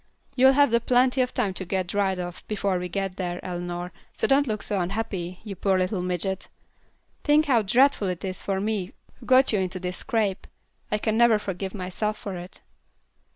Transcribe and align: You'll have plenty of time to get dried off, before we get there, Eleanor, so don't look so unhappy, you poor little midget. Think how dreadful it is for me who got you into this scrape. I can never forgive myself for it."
You'll 0.35 0.53
have 0.53 0.73
plenty 0.87 1.21
of 1.21 1.31
time 1.31 1.53
to 1.53 1.63
get 1.63 1.85
dried 1.85 2.17
off, 2.17 2.43
before 2.47 2.79
we 2.79 2.89
get 2.89 3.17
there, 3.17 3.39
Eleanor, 3.45 3.91
so 4.13 4.25
don't 4.25 4.47
look 4.47 4.63
so 4.63 4.79
unhappy, 4.79 5.39
you 5.43 5.55
poor 5.55 5.77
little 5.77 6.01
midget. 6.01 6.47
Think 7.23 7.45
how 7.45 7.61
dreadful 7.61 8.07
it 8.07 8.25
is 8.25 8.41
for 8.41 8.59
me 8.59 8.93
who 9.19 9.27
got 9.27 9.53
you 9.53 9.59
into 9.59 9.79
this 9.79 9.97
scrape. 9.97 10.47
I 10.91 10.97
can 10.97 11.17
never 11.17 11.37
forgive 11.37 11.75
myself 11.75 12.17
for 12.17 12.35
it." 12.35 12.61